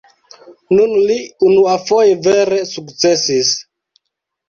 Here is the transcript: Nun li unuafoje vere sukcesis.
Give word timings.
Nun 0.77 0.95
li 1.09 1.19
unuafoje 1.51 2.19
vere 2.31 2.61
sukcesis. 2.73 3.57